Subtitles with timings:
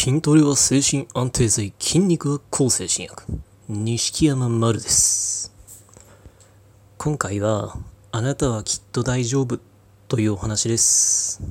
[0.00, 3.24] 筋トレは精神安定剤、筋肉は抗精神薬。
[3.68, 5.52] 錦山丸です。
[6.98, 7.76] 今回は、
[8.12, 9.58] あなたはきっと大丈夫
[10.06, 11.42] というお話です。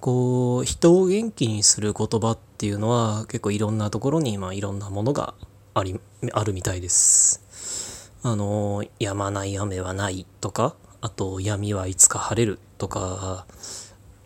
[0.00, 5.34] こう、人を元気にする言葉っていうのは結構いろんなところに、まあ、いろんなものが
[5.74, 6.00] あり、
[6.32, 8.10] あるみたいです。
[8.24, 13.46] あの、止まない雨はないとか、あと、闇はいつか晴れるとか、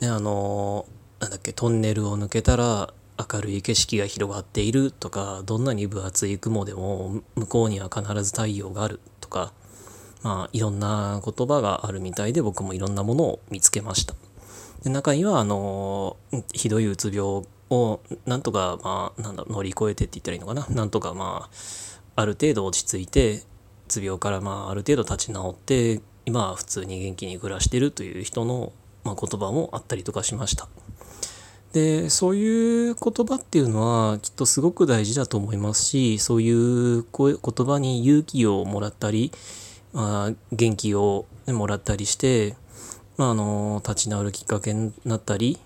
[0.01, 0.87] ね、あの、
[1.21, 2.93] なんだっけ、トンネルを抜けたら
[3.33, 9.53] 明るい景色が広がっているとか、どんなに分厚い雲でも向こうには必ず太陽があるとか、
[10.23, 14.15] まあいろんな言葉があるみたいで僕もいろんなものを見つけました。
[14.85, 16.17] で中にはあの、
[16.53, 20.67] ひどいうつ病をなんとかまあなんだ乗り越えてって言ったらいいのかな？
[20.69, 23.43] なんとかまあある程度落ち着いて、う
[23.89, 28.73] つ病からまあある程度立ち直って、今は普通に元気に暮らしてるという人の、
[29.03, 30.69] まあ、言葉もあったりとかしました。
[31.73, 39.33] でそういう言葉っていうのはきっとすごく大事だと思いますしそういう言葉に勇気をもらったり、
[39.93, 42.57] まあ、元気をもらったりして、
[43.19, 45.59] まあ、あの立ち直るきっかけになったり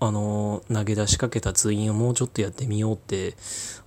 [0.00, 3.34] あの投げ出しかけた通院をもうちょっとやってみようって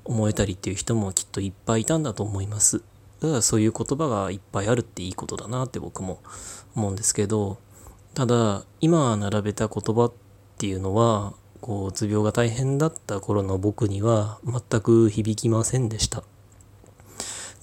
[0.05, 2.83] 思えたりっていう人もきっといっぱいいたんだと思います。
[3.21, 6.21] だからそういう言葉がいっぱいあるっていいことだなって僕も
[6.75, 7.57] 思うんですけど
[8.13, 10.13] ただ今並べた言葉っ
[10.57, 16.23] ていうのはこううつ病が大変だった頃の僕には全く響きませんでした。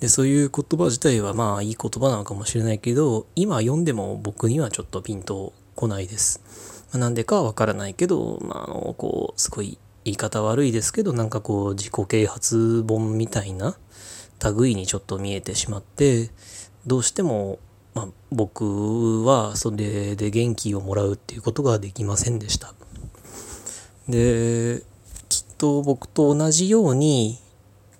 [0.00, 6.40] でそういう言葉自体はまあいい言葉なのかもしれないけど今読んでも僕にはちょっとピンとこないです。
[6.92, 13.76] まあなんでかはわからないけど、まあ、あのこうすごい言い方悪いですけどなんかこう自己啓発本みたいな
[14.56, 16.30] 類にちょっと見えてしまって
[16.86, 17.58] どうしても、
[17.94, 22.74] まあ、僕はそれで元気をもらうっていうことができませんでした。
[24.08, 24.82] で
[25.28, 27.38] きっと僕と同じように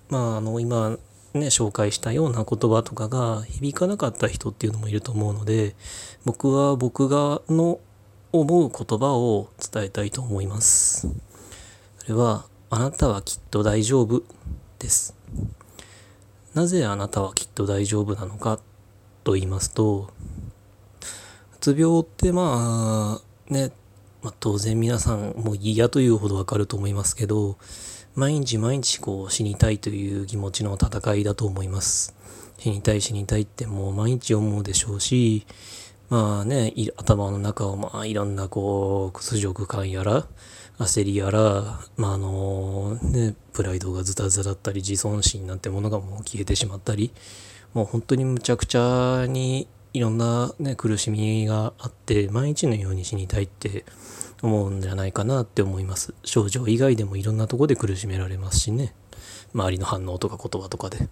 [0.09, 0.97] まああの今
[1.33, 5.75] ね紹介したような言葉とかが響かなかった人っていうのもいると思うので
[6.25, 7.79] 僕は僕がの
[8.31, 11.07] 思う言葉を伝えたいと思います。
[11.99, 14.23] それはあなたはきっと大丈夫
[14.79, 15.15] です。
[16.53, 18.59] なぜあなたはきっと大丈夫なのか
[19.23, 21.07] と言いますとう
[21.59, 23.71] つ病ってまあね
[24.21, 27.57] まあ、当然皆さんもう嫌というほどわかると思いますけど
[28.15, 32.15] 毎日毎日こう死にたいという気持ちの戦いだと思います。
[32.57, 35.45] 死にたい死にたいってもう毎日思うでしょうし
[36.09, 40.25] まあね頭の中をまあいろんなこう屈辱感やら
[40.79, 47.11] 焦りやらまああのねプライドがズタズタだったり自尊心なんてものがもう消えてしまったり
[47.73, 49.67] もう本当にむちゃくちゃに
[49.97, 53.83] いろんな、ね、苦しみがあって毎日のように死にたいって
[54.43, 56.13] 思うんじゃないかなって思います。
[56.23, 58.93] 症状以外でもいろんなとこで苦しめられますしね。
[59.55, 61.09] 周りの反応とか言葉とかで。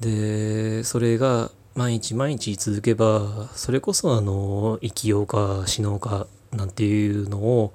[0.00, 7.74] でそれが毎日毎日続けばそれこそあの生きようか死のうかなんていうのを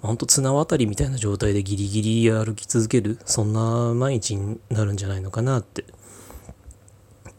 [0.00, 5.84] ほんと綱渡りみたいな状態でギリギリ歩き続けるそんな毎日になるんじゃないのかなって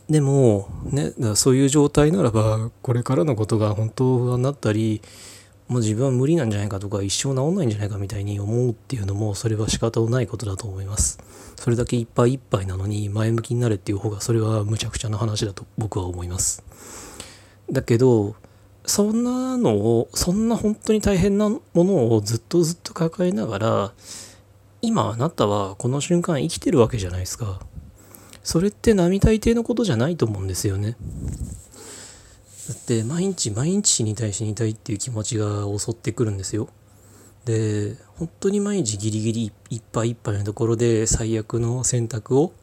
[0.10, 5.02] でもねそういう状態ならばこれからのことが本当不安になったり
[5.68, 11.20] もう自分は無理なんじゃないかとか一生治んないんじゃないかみたいに思うっていうのもそれは仕方のないことだと思います。
[11.58, 16.64] それだけいっぱいいっぱいなのに前向きになれっていう方がそれはむちゃくちゃな話だと僕は思います。
[17.70, 18.36] だけど
[18.86, 23.92] そんなのをそんな本当に大変なものをずっとずっと抱えながら
[24.82, 27.60] 今あなたはこの瞬間生きてるわけじゃないですか。
[28.48, 30.96] それって並大抵のことじゃないと思うんですよね。
[32.70, 36.70] だって毎日毎日死にたい死にたいっていう気持ちが襲ってくるんですよ。
[37.44, 42.54] で本当に毎日ギリギリいっぱいいっぱいのところで最悪の選択を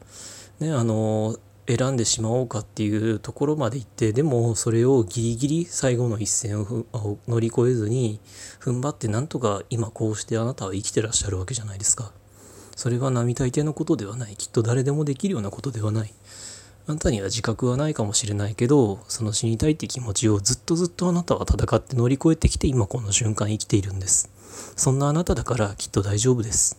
[0.59, 1.37] ねあの
[1.67, 6.85] 選んでしまおうかっていうところまで行ってでもそれをギリギリ最後の一線を
[7.27, 8.19] 乗り越えずに
[8.59, 12.11] 踏ん張ってなんとか今こうしてあなたは生きてらっしゃるわけじゃないですか。
[12.85, 14.35] それは並大抵のことではない。
[14.35, 16.13] きっと誰でもできるようなことではない。
[16.85, 24.29] あなたには自覚はないかもしれないけどその死にたいって気持ちをずっとずっとあなたは戦って乗り越えてきて今この瞬間生きているんです。
[24.75, 26.77] そんなあなただからきっと大丈夫です。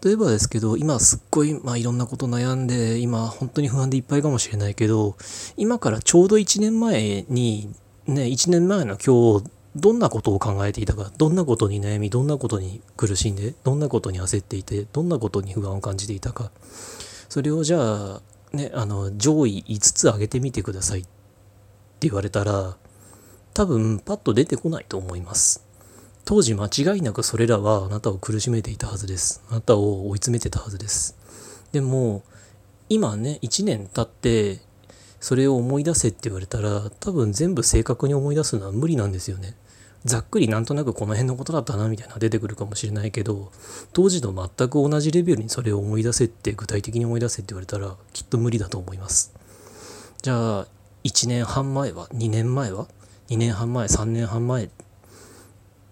[0.00, 5.16] 例えばですけど今すっごい、まあ、いろんなこと悩んで今本当に不安でいっぱいかもしれないけど
[5.56, 7.74] 今からちょうど1年前に
[8.06, 16.50] ね1年前の今日どんなことを考えていたかどんなことに悩みどんなことに苦しんでどんなことに焦っていてどんなことに不安を感じていたか。
[17.28, 18.22] それをじゃあ
[18.52, 22.76] ねあの上位5つ上げてみてくださいって言われたら
[23.54, 25.64] 多分パッと出てこないと思います。
[26.24, 29.42] 当時間違いなくそれらはあなたを苦しめていたはずです。
[29.50, 31.16] あなたを追い詰めてたはずです。
[31.72, 32.22] でも
[32.88, 34.60] 今ね1年経って
[35.20, 39.54] それを思い出せって言われたら多分全部正確に思い出すのは無理なんですよね。
[40.04, 43.50] ざっくりなんとなくこの辺のことだったなみたいな出てくるかもしれないけど
[43.92, 49.32] 当時と全く同じレベルにそれを思い出せって具体的に思い出せって言われたらきっと無理だと思います。
[50.22, 50.66] じゃあ
[51.04, 52.86] 1年半前は2年前は
[53.28, 54.70] 2年半前3年半前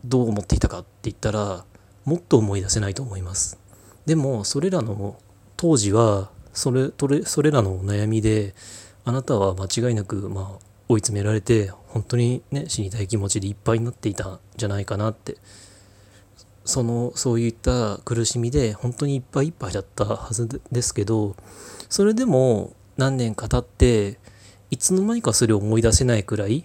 [0.04, 1.64] どう思っていたかって言ったら
[2.04, 3.58] もっと思い出せないと思います。
[4.06, 5.16] でもそれらの
[5.56, 6.90] 当時はそれ
[7.24, 8.54] それらのお悩みで
[9.04, 15.36] あなたは間違いなくまあ追い詰められて本当にね死にたい気持ちでいっぱいになっていたんじゃないかなって。
[16.68, 21.36] そのそういった苦しみで本当にいっぱいいっぱいだったはずですけど
[21.88, 24.18] それでも何年か経って
[24.72, 26.64] いつの間にかそれを思い出せないくらい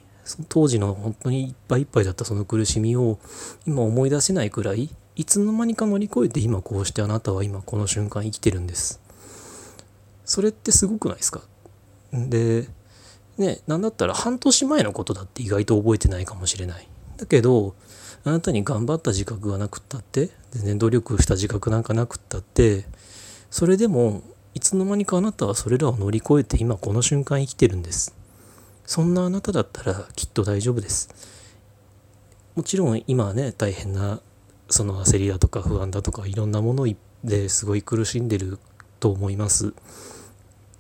[0.50, 3.20] 当時の本当にいっぱいいっぱいだったその苦しみを
[3.68, 9.00] 今思い出せないくらいいつの間にか乗り越えて今こうしてあなたは今この瞬間生きてるんです。
[10.26, 11.42] それってすごくないですか？
[12.12, 12.68] で
[13.42, 16.88] ね何だったら半年前のことだって意外と覚えてないかもしれない。
[17.18, 17.76] だけど
[18.24, 22.86] あなたに頑張った自覚がなくったって全然努力した自覚なんかなくったって
[23.50, 24.22] それでも
[24.54, 28.16] いつの間にかあなたはそれらを乗り越えて今この瞬間生きてるんです。
[28.86, 31.10] そんなあなただったらきっと大丈夫です。
[32.56, 34.20] もちろん今はね大変な
[34.70, 36.88] その焦りだとか不安だとかいろんなもの
[37.24, 38.60] ですごい苦しんでる
[39.00, 39.74] と思います。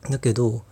[0.09, 0.63] だけど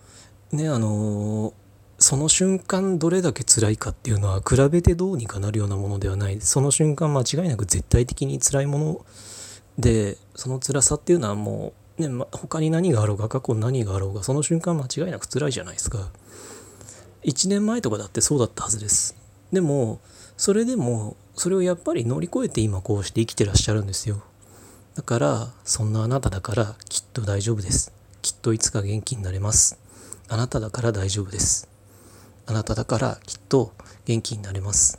[0.52, 1.54] ねあの
[2.02, 6.40] その瞬間どれだけ辛いかっていうのは比べてどうにかなるようなものではない。
[6.40, 9.06] その瞬間間違いなく絶対的に辛いもの
[9.78, 16.08] でその辛さっていうのはもうね、ま、他に何があろうが過去何があろうがその瞬間間違いなく辛いじゃないですか。
[17.24, 19.14] 1年前とかだってそうだったはずです。
[19.52, 20.00] でも
[20.38, 24.22] それでもそれをやっぱり乗り越えて今こうして生きてらっしゃるんですよ。
[24.94, 27.92] だからそんなあなただからきっと大丈夫です。
[28.22, 29.78] きっといつか元気になれます。
[30.28, 31.69] あなただから大丈夫です。
[32.50, 33.72] あなただからきっと
[34.06, 34.98] 元気になれます。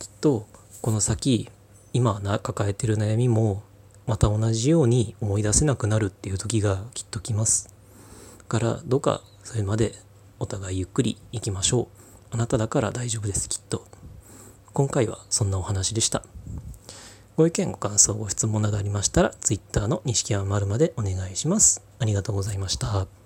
[0.00, 0.48] きっと
[0.82, 1.48] この先
[1.92, 3.62] 今抱えてる悩みも
[4.04, 7.72] また同じように思い出せなくなるっていう時がきっと来ます。
[8.38, 9.94] だからどうかそれまで
[10.40, 11.86] お互いゆっくり行きましょう。
[12.32, 13.86] あなただから大丈夫ですきっと。
[14.72, 16.24] 今回はそんなお話でした。
[17.36, 21.80] ご意見ご感想ご質問などありましたら Twitter の錦山丸までお願いします。
[22.00, 23.17] ありがとうございました。